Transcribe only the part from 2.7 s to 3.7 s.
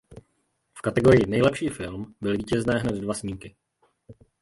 hned dva snímky.